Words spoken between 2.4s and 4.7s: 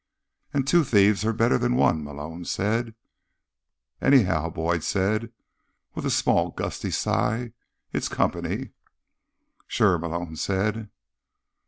said. "Anyhow,"